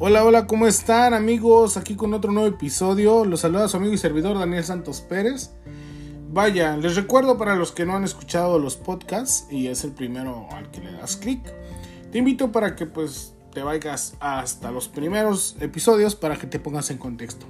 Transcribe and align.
Hola, 0.00 0.24
hola, 0.24 0.46
¿cómo 0.46 0.68
están 0.68 1.12
amigos? 1.12 1.76
Aquí 1.76 1.96
con 1.96 2.14
otro 2.14 2.30
nuevo 2.30 2.48
episodio. 2.48 3.24
Los 3.24 3.40
saluda 3.40 3.66
su 3.66 3.78
amigo 3.78 3.92
y 3.94 3.98
servidor 3.98 4.38
Daniel 4.38 4.62
Santos 4.62 5.00
Pérez. 5.00 5.50
Vaya, 6.30 6.76
les 6.76 6.94
recuerdo 6.94 7.36
para 7.36 7.56
los 7.56 7.72
que 7.72 7.84
no 7.84 7.96
han 7.96 8.04
escuchado 8.04 8.60
los 8.60 8.76
podcasts 8.76 9.48
y 9.50 9.66
es 9.66 9.82
el 9.82 9.90
primero 9.90 10.46
al 10.52 10.70
que 10.70 10.82
le 10.82 10.92
das 10.92 11.16
clic, 11.16 11.40
te 12.12 12.18
invito 12.18 12.52
para 12.52 12.76
que 12.76 12.86
pues 12.86 13.34
te 13.52 13.64
vayas 13.64 14.14
hasta 14.20 14.70
los 14.70 14.86
primeros 14.86 15.56
episodios 15.58 16.14
para 16.14 16.36
que 16.36 16.46
te 16.46 16.60
pongas 16.60 16.92
en 16.92 16.98
contexto. 16.98 17.46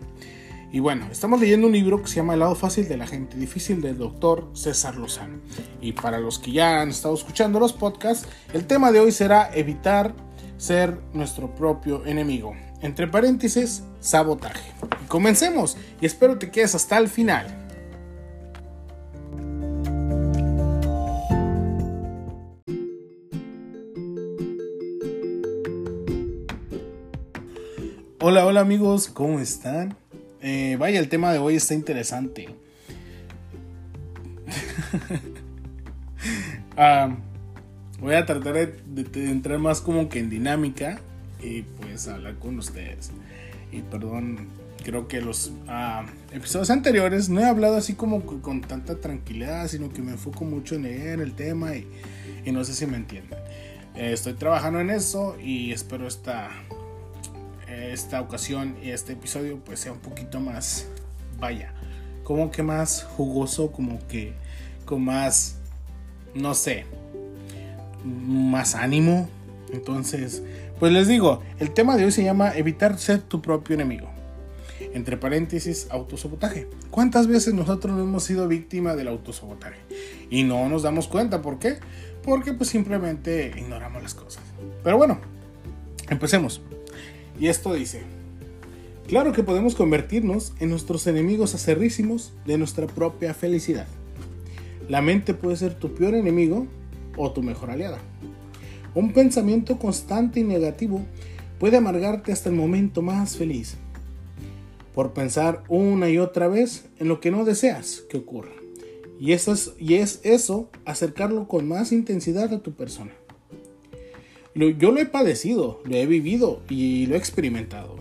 Y 0.73 0.81
bueno, 0.81 1.07
estamos 1.13 1.41
leyendo 1.41 1.67
un 1.67 1.75
libro 1.75 2.01
que 2.01 2.09
se 2.09 2.17
llama 2.17 2.33
El 2.33 2.41
lado 2.41 2.55
fácil 2.55 2.89
de 2.89 2.97
la 2.97 3.07
gente 3.07 3.37
difícil 3.37 3.83
del 3.83 3.99
doctor 3.99 4.49
César 4.55 4.97
Lozano. 4.97 5.39
Y 5.83 5.93
para 5.93 6.19
los 6.19 6.39
que 6.39 6.53
ya 6.53 6.81
han 6.81 6.89
estado 6.89 7.15
escuchando 7.15 7.61
los 7.61 7.75
podcasts, 7.75 8.27
el 8.55 8.67
tema 8.67 8.91
de 8.91 9.01
hoy 9.01 9.13
será 9.13 9.51
evitar 9.55 10.15
ser 10.59 10.99
nuestro 11.15 11.55
propio 11.55 12.05
enemigo. 12.05 12.55
Entre 12.83 13.09
paréntesis, 13.09 13.83
sabotaje. 14.01 14.73
Y 15.03 15.07
comencemos 15.07 15.77
y 16.01 16.07
espero 16.07 16.39
te 16.39 16.51
quedes 16.51 16.75
hasta 16.75 16.99
el 16.99 17.09
final. 17.09 17.47
Hola, 28.21 28.45
hola 28.45 28.61
amigos, 28.61 29.09
¿cómo 29.09 29.41
están? 29.41 29.97
Eh, 30.43 30.77
vaya, 30.79 30.99
el 30.99 31.09
tema 31.09 31.33
de 31.33 31.39
hoy 31.39 31.57
está 31.57 31.75
interesante. 31.75 32.49
Ah, 36.81 37.11
voy 38.01 38.15
a 38.15 38.27
tratar 38.27 38.55
de, 38.55 39.31
entrar 39.31 39.59
más 39.59 39.81
como 39.81 40.09
que 40.09 40.21
en 40.21 40.31
dinámica 40.31 41.01
y 41.43 41.63
pues 41.63 42.09
hablar 42.09 42.37
con 42.37 42.59
ustedes. 42.59 43.11
Y 43.73 43.83
perdón, 43.83 44.49
creo 44.85 45.09
que 45.09 45.21
los 45.21 45.53
ah, 45.69 46.07
episodios 46.33 46.71
anteriores 46.71 47.29
no 47.29 47.41
he 47.41 47.45
hablado 47.45 47.77
así 47.77 47.95
como 47.95 48.23
con 48.23 48.61
tanta 48.61 49.01
tranquilidad, 49.01 49.69
sino 49.69 49.93
que 49.93 50.03
me 50.03 50.13
enfoco 50.13 50.45
mucho 50.45 50.75
en 50.75 50.83
leer 50.83 51.21
el 51.21 51.35
tema 51.35 51.75
y, 51.77 51.87
no 52.51 52.65
sé 52.65 52.75
si 52.75 52.87
me 52.87 52.97
entienden. 52.97 53.39
Eh, 53.95 54.13
estoy 54.13 54.35
trabajando 54.35 54.81
en 54.81 54.91
eso 54.91 55.37
y 55.39 55.73
espero 55.73 56.07
esta 56.07 56.51
esta 57.69 58.21
ocasión 58.21 58.77
y 58.83 58.91
este 58.91 59.13
episodio 59.13 59.59
pues 59.65 59.81
sea 59.81 59.93
un 59.93 59.99
poquito 59.99 60.41
más, 60.41 60.87
vaya, 61.39 61.73
como 62.25 62.51
que 62.51 62.63
más 62.63 63.05
jugoso, 63.17 63.73
como 63.73 63.99
que 64.09 64.33
con 64.85 65.05
más, 65.05 65.57
no 66.35 66.55
sé, 66.55 66.87
más 68.05 68.75
ánimo. 68.75 69.29
Entonces, 69.73 70.43
pues 70.79 70.93
les 70.93 71.09
digo, 71.09 71.43
el 71.59 71.73
tema 71.73 71.97
de 71.97 72.05
hoy 72.05 72.13
se 72.13 72.25
llama 72.25 72.57
evitar 72.57 72.99
ser 72.99 73.21
tu 73.21 73.43
propio 73.43 73.75
enemigo. 73.75 74.09
Entre 74.95 75.17
paréntesis, 75.17 75.89
autosabotaje. 75.91 76.69
¿Cuántas 76.91 77.27
veces 77.27 77.53
nosotros 77.53 77.97
no 77.97 78.03
hemos 78.03 78.25
sido 78.25 78.49
víctima 78.49 78.95
del 78.95 79.09
autosabotaje? 79.09 79.79
Y 80.31 80.45
no 80.45 80.69
nos 80.69 80.83
damos 80.83 81.09
cuenta, 81.09 81.43
¿por 81.43 81.59
qué? 81.59 81.79
Porque 82.23 82.53
pues 82.53 82.71
simplemente 82.71 83.53
ignoramos 83.57 84.03
las 84.03 84.15
cosas. 84.15 84.43
Pero 84.85 84.97
bueno, 84.97 85.19
empecemos. 86.09 86.61
Y 87.41 87.49
esto 87.49 87.75
dice, 87.75 88.03
claro 89.07 89.33
que 89.33 89.43
podemos 89.43 89.75
convertirnos 89.75 90.53
en 90.61 90.71
nuestros 90.71 91.07
enemigos 91.07 91.55
acerrísimos 91.55 92.33
de 92.47 92.59
nuestra 92.59 92.87
propia 92.87 93.35
felicidad. 93.35 93.87
La 94.89 95.03
mente 95.03 95.35
puede 95.35 95.57
ser 95.57 95.75
tu 95.75 95.95
peor 95.95 96.15
enemigo 96.15 96.67
o 97.19 97.33
tu 97.33 97.43
mejor 97.43 97.71
aliada. 97.71 97.99
Un 98.95 99.13
pensamiento 99.13 99.79
constante 99.79 100.41
y 100.41 100.45
negativo 100.45 101.05
puede 101.59 101.77
amargarte 101.77 102.33
hasta 102.33 102.49
el 102.49 102.55
momento 102.55 103.03
más 103.03 103.37
feliz, 103.37 103.77
por 104.95 105.13
pensar 105.13 105.63
una 105.69 106.09
y 106.09 106.19
otra 106.19 106.49
vez 106.49 106.89
en 106.99 107.09
lo 107.09 107.21
que 107.21 107.31
no 107.31 107.45
deseas 107.45 108.03
que 108.09 108.17
ocurra. 108.17 108.53
Y, 109.21 109.33
es, 109.33 110.21
eso 110.23 110.71
acercarlo 110.85 111.49
con 111.49 111.69
más 111.69 111.93
intensidad 111.93 112.55
a 112.55 112.63
tu 112.63 112.73
persona 112.73 113.13
yo 114.55 114.91
lo 114.91 115.01
he 115.01 115.07
padecido, 115.07 115.81
lo 115.85 115.95
he 115.95 116.07
vivido 116.07 116.63
y 116.69 117.07
lo 117.07 117.15
he 117.15 117.19
experimentado. 117.19 117.97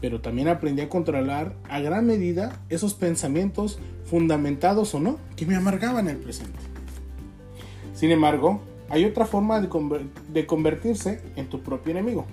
Pero 0.00 0.20
también 0.20 0.46
aprendí 0.46 0.80
a 0.80 0.88
controlar 0.88 1.56
a 1.68 1.80
gran 1.80 2.06
medida 2.06 2.62
esos 2.68 2.94
pensamientos 2.94 3.80
fundamentados 4.04 4.94
o 4.94 5.00
no 5.00 5.18
que 5.36 5.44
me 5.44 5.56
amargaban 5.56 6.08
el 6.08 6.18
presente. 6.18 6.58
Sin 7.98 8.12
embargo, 8.12 8.60
hay 8.90 9.04
otra 9.04 9.26
forma 9.26 9.60
de, 9.60 10.46
convertirse 10.46 11.20
en 11.34 11.48
tu 11.48 11.62
propio 11.62 11.90
enemigo. 11.90 12.26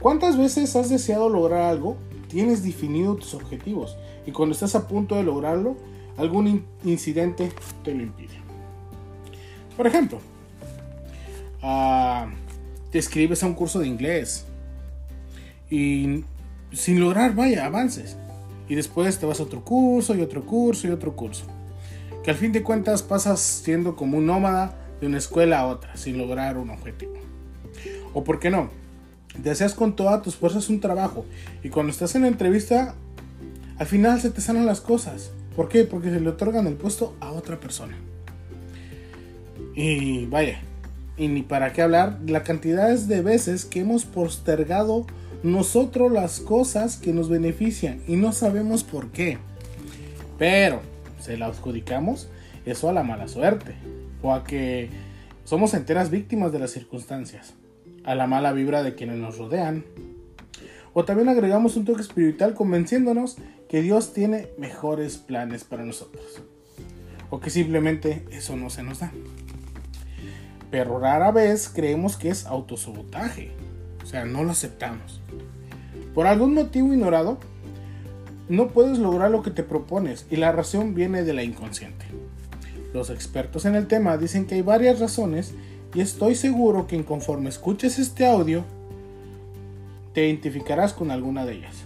¿Cuántas 0.00 0.38
veces 0.38 0.74
has 0.76 0.88
deseado 0.88 1.28
lograr 1.28 1.60
algo? 1.60 1.98
Tienes 2.26 2.62
definido 2.62 3.16
tus 3.16 3.34
objetivos 3.34 3.98
y 4.26 4.32
cuando 4.32 4.54
estás 4.54 4.74
a 4.74 4.88
punto 4.88 5.14
de 5.16 5.24
lograrlo, 5.24 5.76
algún 6.16 6.64
incidente 6.84 7.52
te 7.84 7.94
lo 7.94 8.02
impide. 8.02 8.40
Por 9.76 9.86
ejemplo, 9.86 10.20
te 12.90 12.98
escribes 12.98 13.42
a 13.42 13.46
un 13.46 13.52
curso 13.52 13.78
de 13.80 13.88
inglés 13.88 14.46
y 15.68 16.24
sin 16.72 16.98
lograr, 16.98 17.34
vaya, 17.34 17.66
avances. 17.66 18.16
Y 18.70 18.74
después 18.74 19.18
te 19.18 19.26
vas 19.26 19.38
a 19.38 19.42
otro 19.42 19.62
curso 19.62 20.14
y 20.14 20.22
otro 20.22 20.46
curso 20.46 20.88
y 20.88 20.92
otro 20.92 21.14
curso. 21.14 21.44
Que 22.22 22.30
al 22.30 22.36
fin 22.36 22.52
de 22.52 22.62
cuentas 22.62 23.02
pasas 23.02 23.40
siendo 23.40 23.96
como 23.96 24.18
un 24.18 24.26
nómada 24.26 24.76
de 25.00 25.06
una 25.06 25.18
escuela 25.18 25.60
a 25.60 25.66
otra 25.66 25.96
sin 25.96 26.18
lograr 26.18 26.58
un 26.58 26.70
objetivo. 26.70 27.14
O 28.12 28.24
por 28.24 28.40
qué 28.40 28.50
no, 28.50 28.70
deseas 29.38 29.74
con 29.74 29.96
todas 29.96 30.22
tus 30.22 30.36
fuerzas 30.36 30.68
un 30.68 30.80
trabajo 30.80 31.24
y 31.62 31.70
cuando 31.70 31.92
estás 31.92 32.14
en 32.14 32.22
la 32.22 32.28
entrevista, 32.28 32.94
al 33.78 33.86
final 33.86 34.20
se 34.20 34.30
te 34.30 34.40
salen 34.40 34.66
las 34.66 34.80
cosas. 34.80 35.30
¿Por 35.56 35.68
qué? 35.68 35.84
Porque 35.84 36.10
se 36.10 36.20
le 36.20 36.28
otorgan 36.28 36.66
el 36.66 36.74
puesto 36.74 37.16
a 37.20 37.32
otra 37.32 37.58
persona. 37.58 37.96
Y 39.74 40.26
vaya, 40.26 40.60
y 41.16 41.28
ni 41.28 41.42
para 41.42 41.72
qué 41.72 41.82
hablar 41.82 42.18
la 42.26 42.42
cantidad 42.42 42.98
de 42.98 43.22
veces 43.22 43.64
que 43.64 43.80
hemos 43.80 44.04
postergado 44.04 45.06
nosotros 45.42 46.12
las 46.12 46.40
cosas 46.40 46.96
que 46.96 47.12
nos 47.12 47.28
benefician 47.28 48.00
y 48.06 48.16
no 48.16 48.32
sabemos 48.32 48.84
por 48.84 49.08
qué. 49.08 49.38
Pero 50.38 50.80
se 51.20 51.36
la 51.36 51.46
adjudicamos 51.46 52.28
eso 52.66 52.88
a 52.88 52.92
la 52.92 53.02
mala 53.02 53.28
suerte 53.28 53.74
o 54.22 54.32
a 54.32 54.44
que 54.44 54.90
somos 55.44 55.74
enteras 55.74 56.10
víctimas 56.10 56.52
de 56.52 56.58
las 56.58 56.70
circunstancias, 56.70 57.54
a 58.04 58.14
la 58.14 58.26
mala 58.26 58.52
vibra 58.52 58.82
de 58.82 58.94
quienes 58.94 59.18
nos 59.18 59.38
rodean. 59.38 59.84
O 60.92 61.04
también 61.04 61.28
agregamos 61.28 61.76
un 61.76 61.84
toque 61.84 62.02
espiritual 62.02 62.54
convenciéndonos 62.54 63.36
que 63.68 63.80
Dios 63.80 64.12
tiene 64.12 64.48
mejores 64.58 65.18
planes 65.18 65.64
para 65.64 65.84
nosotros. 65.84 66.42
O 67.30 67.38
que 67.38 67.50
simplemente 67.50 68.24
eso 68.32 68.56
no 68.56 68.70
se 68.70 68.82
nos 68.82 68.98
da 68.98 69.12
pero 70.70 70.98
rara 70.98 71.32
vez 71.32 71.68
creemos 71.68 72.16
que 72.16 72.28
es 72.28 72.46
autosabotaje. 72.46 73.50
O 74.02 74.06
sea, 74.06 74.24
no 74.24 74.44
lo 74.44 74.52
aceptamos. 74.52 75.20
Por 76.14 76.26
algún 76.26 76.54
motivo 76.54 76.92
ignorado, 76.92 77.38
no 78.50 78.68
puedes 78.68 78.98
lograr 78.98 79.30
lo 79.30 79.42
que 79.42 79.52
te 79.52 79.62
propones 79.62 80.26
y 80.28 80.36
la 80.36 80.50
razón 80.50 80.94
viene 80.94 81.22
de 81.22 81.32
la 81.32 81.44
inconsciente. 81.44 82.04
Los 82.92 83.08
expertos 83.08 83.64
en 83.64 83.76
el 83.76 83.86
tema 83.86 84.18
dicen 84.18 84.46
que 84.46 84.56
hay 84.56 84.62
varias 84.62 84.98
razones 84.98 85.54
y 85.94 86.00
estoy 86.00 86.34
seguro 86.34 86.88
que 86.88 87.02
conforme 87.04 87.48
escuches 87.48 88.00
este 88.00 88.26
audio, 88.26 88.64
te 90.12 90.26
identificarás 90.26 90.92
con 90.92 91.12
alguna 91.12 91.46
de 91.46 91.54
ellas, 91.54 91.76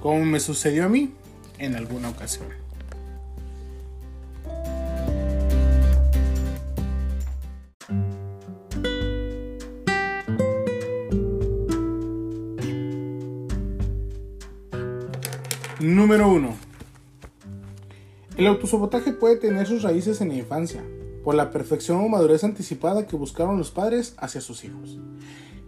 como 0.00 0.24
me 0.24 0.40
sucedió 0.40 0.86
a 0.86 0.88
mí 0.88 1.12
en 1.58 1.74
alguna 1.74 2.08
ocasión. 2.08 2.65
Número 15.80 16.26
1. 16.30 16.54
El 18.38 18.46
autosabotaje 18.46 19.12
puede 19.12 19.36
tener 19.36 19.66
sus 19.66 19.82
raíces 19.82 20.22
en 20.22 20.28
la 20.28 20.36
infancia, 20.36 20.82
por 21.22 21.34
la 21.34 21.50
perfección 21.50 21.98
o 21.98 22.08
madurez 22.08 22.44
anticipada 22.44 23.06
que 23.06 23.14
buscaron 23.14 23.58
los 23.58 23.72
padres 23.72 24.14
hacia 24.16 24.40
sus 24.40 24.64
hijos. 24.64 24.98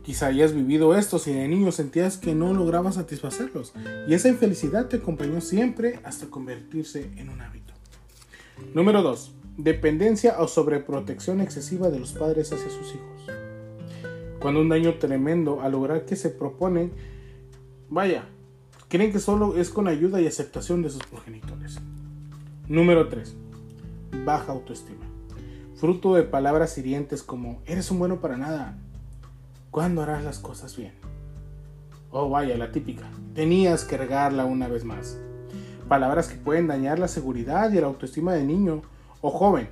Quizá 0.02 0.28
hayas 0.28 0.55
vivido 0.55 0.96
esto 0.96 1.19
si 1.19 1.34
de 1.34 1.46
niño 1.46 1.72
sentías 1.72 2.16
que 2.16 2.34
no 2.34 2.55
lograbas 2.55 2.94
satisfacerlos, 2.94 3.75
y 4.08 4.14
esa 4.14 4.31
infelicidad 4.31 4.87
te 4.87 4.96
acompañó 4.96 5.43
siempre 5.43 6.00
hasta 6.05 6.31
convertirse 6.31 7.11
en 7.16 7.28
un 7.28 7.43
hábito. 7.43 7.75
Número 8.72 9.02
2. 9.02 9.32
Dependencia 9.58 10.37
o 10.40 10.49
sobreprotección 10.49 11.43
excesiva 11.43 11.90
de 11.90 11.99
los 11.99 12.12
padres 12.14 12.50
hacia 12.50 12.70
sus 12.70 12.94
hijos. 12.94 13.26
Cuando 14.40 14.62
un 14.62 14.70
daño 14.70 14.94
tremendo 14.94 15.61
al 15.61 15.72
lograr 15.72 16.06
que 16.06 16.16
se 16.16 16.31
proponen, 16.31 16.93
vaya, 17.90 18.25
creen 18.88 19.12
que 19.12 19.19
solo 19.19 19.56
es 19.56 19.70
con 19.70 19.88
ayuda 19.88 20.20
y 20.20 20.26
aceptación 20.26 20.82
de 20.82 20.90
sus 20.90 21.02
progenitores. 21.05 21.79
Número 22.67 23.08
3. 23.08 23.37
Baja 24.25 24.52
autoestima. 24.52 25.05
Fruto 25.76 26.14
de 26.14 26.23
palabras 26.23 26.76
hirientes 26.79 27.23
como 27.23 27.62
eres 27.67 27.90
un 27.90 27.99
bueno 27.99 28.20
para 28.20 28.37
nada. 28.37 28.79
¿Cuándo 29.70 30.02
harás 30.02 30.25
las 30.25 30.38
cosas 30.38 30.76
bien? 30.76 30.93
Oh, 32.11 32.31
vaya, 32.31 32.56
la 32.56 32.73
típica. 32.73 33.05
Tenías 33.35 33.85
que 33.85 33.99
regarla 33.99 34.46
una 34.46 34.67
vez 34.67 34.85
más. 34.85 35.19
Palabras 35.88 36.29
que 36.29 36.37
pueden 36.37 36.67
dañar 36.67 36.99
la 36.99 37.08
seguridad 37.08 37.70
y 37.70 37.81
la 37.81 37.87
autoestima 37.87 38.32
del 38.32 38.46
niño 38.46 38.82
o 39.20 39.31
joven, 39.31 39.69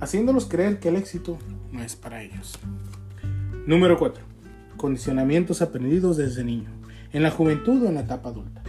haciéndolos 0.00 0.46
creer 0.46 0.78
que 0.78 0.88
el 0.88 0.96
éxito 0.96 1.38
no 1.70 1.82
es 1.82 1.96
para 1.96 2.22
ellos. 2.22 2.58
Número 3.66 3.98
4. 3.98 4.22
Condicionamientos 4.76 5.60
aprendidos 5.60 6.16
desde 6.16 6.44
niño, 6.44 6.70
en 7.12 7.22
la 7.22 7.30
juventud 7.30 7.82
o 7.82 7.88
en 7.88 7.94
la 7.94 8.00
etapa 8.00 8.30
adulta, 8.30 8.62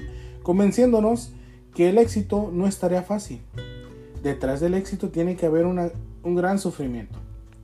convenciéndonos 0.43 1.31
que 1.73 1.89
el 1.89 1.97
éxito 1.97 2.49
no 2.53 2.67
es 2.67 2.79
tarea 2.79 3.03
fácil. 3.03 3.41
Detrás 4.23 4.59
del 4.59 4.73
éxito 4.73 5.09
tiene 5.09 5.35
que 5.35 5.45
haber 5.45 5.65
un 5.65 6.35
gran 6.35 6.59
sufrimiento. 6.59 7.17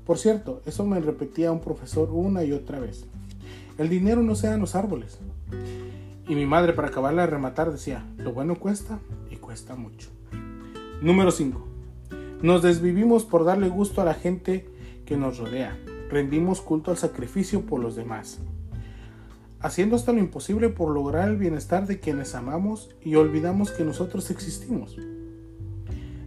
Por 0.06 0.18
cierto, 0.18 0.62
eso 0.66 0.86
me 0.86 1.00
repetía 1.00 1.52
un 1.52 1.60
profesor 1.60 2.10
una 2.12 2.44
y 2.44 2.54
otra 2.54 2.80
vez. 2.80 3.06
El 3.78 3.90
dinero 3.90 4.22
no 4.22 4.36
se 4.36 4.48
da 4.48 4.54
en 4.54 4.62
los 4.62 4.76
árboles. 4.76 5.18
Y 6.28 6.36
mi 6.36 6.46
madre, 6.46 6.74
para 6.74 6.88
acabarla 6.88 7.24
de 7.24 7.28
rematar, 7.28 7.72
decía, 7.72 8.06
lo 8.18 8.32
bueno 8.32 8.56
cuesta 8.56 9.00
y 9.30 9.36
cuesta 9.36 9.76
mucho. 9.76 10.10
Número 11.02 11.32
5. 11.32 11.68
Nos 12.42 12.62
desvivimos 12.62 13.26
por 13.26 13.44
darle 13.44 13.68
gusto 13.68 14.02
a 14.02 14.06
la 14.06 14.14
gente 14.14 14.66
que 15.06 15.18
nos 15.18 15.40
rodea. 15.40 15.78
Rendimos 16.10 16.62
culto 16.62 16.92
al 16.92 16.98
sacrificio 16.98 17.62
por 17.62 17.82
los 17.82 17.96
demás. 17.96 18.40
Haciendo 19.66 19.96
hasta 19.96 20.14
lo 20.14 20.20
imposible 20.20 20.70
por 20.70 20.94
lograr 20.94 21.28
el 21.28 21.38
bienestar 21.38 21.88
de 21.88 22.00
quienes 22.00 22.36
amamos 22.36 22.92
y 23.02 23.16
olvidamos 23.16 23.72
que 23.72 23.84
nosotros 23.84 24.30
existimos. 24.30 24.96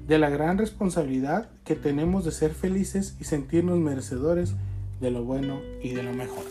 De 0.08 0.18
la 0.18 0.28
gran 0.28 0.58
responsabilidad 0.58 1.48
que 1.64 1.76
tenemos 1.76 2.24
de 2.24 2.32
ser 2.32 2.50
felices 2.50 3.14
y 3.20 3.24
sentirnos 3.26 3.78
merecedores 3.78 4.54
de 5.00 5.12
lo 5.12 5.22
bueno 5.22 5.60
y 5.80 5.90
de 5.90 6.02
lo 6.02 6.12
mejor. 6.14 6.42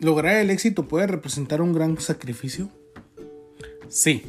¿Lograr 0.00 0.38
el 0.38 0.50
éxito 0.50 0.88
puede 0.88 1.06
representar 1.06 1.62
un 1.62 1.72
gran 1.72 2.00
sacrificio? 2.00 2.68
Sí, 3.94 4.22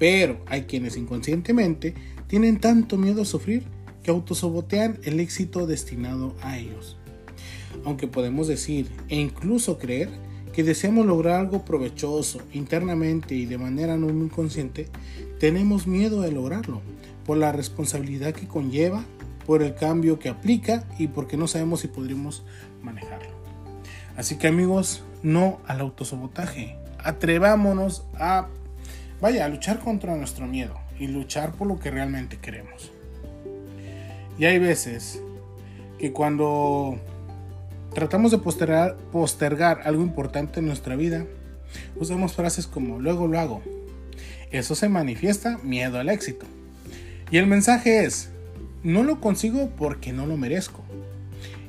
pero 0.00 0.40
hay 0.46 0.62
quienes 0.62 0.96
inconscientemente 0.96 1.94
tienen 2.26 2.58
tanto 2.58 2.96
miedo 2.96 3.22
a 3.22 3.24
sufrir 3.24 3.62
que 4.02 4.10
autosobotean 4.10 4.98
el 5.04 5.20
éxito 5.20 5.68
destinado 5.68 6.34
a 6.42 6.58
ellos. 6.58 6.96
Aunque 7.84 8.08
podemos 8.08 8.48
decir 8.48 8.90
e 9.08 9.14
incluso 9.14 9.78
creer 9.78 10.08
que 10.52 10.64
deseamos 10.64 11.06
lograr 11.06 11.38
algo 11.38 11.64
provechoso 11.64 12.40
internamente 12.52 13.36
y 13.36 13.46
de 13.46 13.58
manera 13.58 13.96
no 13.96 14.08
muy 14.08 14.28
consciente, 14.28 14.88
tenemos 15.38 15.86
miedo 15.86 16.22
de 16.22 16.32
lograrlo 16.32 16.80
por 17.24 17.36
la 17.36 17.52
responsabilidad 17.52 18.34
que 18.34 18.48
conlleva, 18.48 19.04
por 19.46 19.62
el 19.62 19.76
cambio 19.76 20.18
que 20.18 20.30
aplica 20.30 20.84
y 20.98 21.06
porque 21.06 21.36
no 21.36 21.46
sabemos 21.46 21.78
si 21.78 21.86
podremos 21.86 22.42
manejarlo. 22.82 23.30
Así 24.16 24.36
que 24.36 24.48
amigos, 24.48 25.04
no 25.22 25.60
al 25.68 25.78
autosabotaje. 25.78 26.76
Atrevámonos 26.98 28.02
a, 28.14 28.48
vaya, 29.20 29.44
a 29.44 29.48
luchar 29.48 29.78
contra 29.78 30.16
nuestro 30.16 30.46
miedo 30.46 30.74
y 30.98 31.06
luchar 31.06 31.52
por 31.52 31.66
lo 31.66 31.78
que 31.78 31.90
realmente 31.90 32.38
queremos. 32.38 32.90
Y 34.38 34.44
hay 34.46 34.58
veces 34.58 35.22
que 35.98 36.12
cuando 36.12 36.98
tratamos 37.94 38.30
de 38.30 38.38
postergar, 38.38 39.80
algo 39.84 40.02
importante 40.02 40.60
en 40.60 40.66
nuestra 40.66 40.96
vida, 40.96 41.26
usamos 41.96 42.34
frases 42.34 42.66
como 42.66 42.98
luego 42.98 43.26
lo 43.26 43.38
hago. 43.38 43.62
Eso 44.50 44.74
se 44.74 44.88
manifiesta 44.88 45.58
miedo 45.58 45.98
al 45.98 46.08
éxito. 46.08 46.46
Y 47.30 47.36
el 47.36 47.46
mensaje 47.46 48.04
es, 48.04 48.30
no 48.82 49.02
lo 49.02 49.20
consigo 49.20 49.70
porque 49.76 50.12
no 50.12 50.26
lo 50.26 50.36
merezco. 50.36 50.82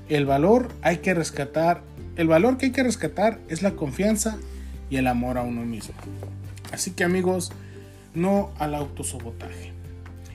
El 0.09 0.25
valor 0.25 0.69
hay 0.81 0.97
que 0.97 1.13
rescatar 1.13 1.83
el 2.17 2.27
valor 2.27 2.57
que 2.57 2.67
hay 2.67 2.71
que 2.71 2.83
rescatar 2.83 3.39
es 3.47 3.61
la 3.61 3.71
confianza 3.71 4.37
y 4.89 4.97
el 4.97 5.07
amor 5.07 5.37
a 5.37 5.43
uno 5.43 5.65
mismo. 5.65 5.95
Así 6.71 6.91
que 6.91 7.03
amigos, 7.03 7.51
no 8.13 8.51
al 8.57 8.75
autosobotaje. 8.75 9.73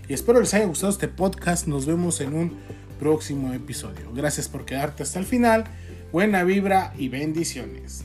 Y 0.09 0.15
espero 0.15 0.41
les 0.41 0.55
haya 0.55 0.67
gustado 0.67 0.93
este 0.93 1.09
podcast. 1.09 1.67
Nos 1.67 1.87
vemos 1.87 2.21
en 2.21 2.35
un 2.35 2.57
próximo 2.99 3.53
episodio. 3.53 4.13
Gracias 4.15 4.49
por 4.49 4.65
quedarte 4.65 5.03
hasta 5.03 5.19
el 5.19 5.25
final. 5.25 5.65
Buena 6.13 6.45
vibra 6.45 6.93
y 6.97 7.09
bendiciones. 7.09 8.05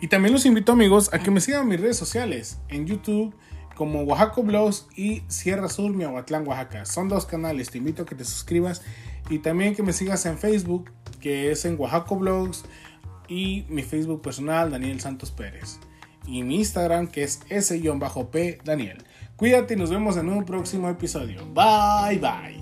Y 0.00 0.08
también 0.08 0.32
los 0.32 0.44
invito 0.46 0.72
amigos 0.72 1.10
a 1.14 1.20
que 1.20 1.30
me 1.30 1.40
sigan 1.40 1.62
en 1.62 1.68
mis 1.68 1.80
redes 1.80 1.96
sociales, 1.96 2.58
en 2.68 2.86
YouTube, 2.86 3.32
como 3.74 4.02
Oaxaco 4.02 4.42
Blogs 4.42 4.86
y 4.96 5.22
Sierra 5.28 5.68
Sur, 5.68 5.92
Miahuatlán, 5.92 6.46
Oaxaca. 6.46 6.84
Son 6.84 7.08
dos 7.08 7.26
canales, 7.26 7.70
te 7.70 7.78
invito 7.78 8.02
a 8.02 8.06
que 8.06 8.14
te 8.14 8.24
suscribas 8.24 8.82
y 9.30 9.38
también 9.38 9.74
que 9.74 9.82
me 9.82 9.92
sigas 9.92 10.26
en 10.26 10.38
Facebook, 10.38 10.90
que 11.20 11.50
es 11.50 11.64
en 11.64 11.78
Oaxaco 11.78 12.16
Blogs 12.16 12.64
y 13.28 13.64
mi 13.68 13.82
Facebook 13.82 14.22
personal, 14.22 14.70
Daniel 14.70 15.00
Santos 15.00 15.30
Pérez. 15.30 15.78
Y 16.26 16.42
mi 16.42 16.56
Instagram, 16.56 17.08
que 17.08 17.24
es 17.24 17.40
s-p 17.48 18.58
Daniel. 18.64 19.04
Cuídate 19.36 19.74
y 19.74 19.76
nos 19.76 19.90
vemos 19.90 20.16
en 20.16 20.28
un 20.28 20.44
próximo 20.44 20.88
episodio. 20.88 21.44
Bye 21.52 22.18
bye. 22.18 22.61